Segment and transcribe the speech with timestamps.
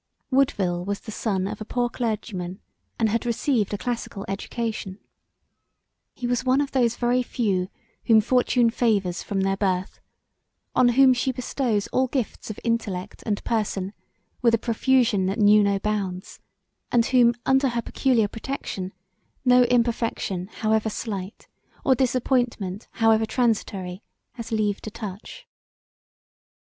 [0.31, 2.59] Woodville was the son of a poor clergyman
[2.97, 4.97] and had received a classical education.
[6.15, 7.69] He was one of those very few
[8.05, 9.99] whom fortune favours from their birth;
[10.73, 13.93] on whom she bestows all gifts of intellect and person
[14.41, 16.39] with a profusion that knew no bounds,
[16.91, 18.93] and whom under her peculiar protection,
[19.45, 21.47] no imperfection however slight,
[21.85, 24.01] or disappointment however transitory
[24.33, 25.45] has leave to touch.